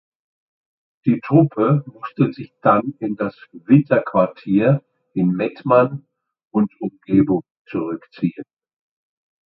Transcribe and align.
Die 1.05 1.19
Truppe 1.23 1.83
musste 1.85 2.33
sich 2.33 2.55
dann 2.63 2.95
in 2.97 3.15
das 3.17 3.37
Winterquartier 3.51 4.83
in 5.13 5.27
Mettmann 5.31 6.07
und 6.51 6.71
Umgebung 6.81 7.43
zurückziehen. 7.67 8.43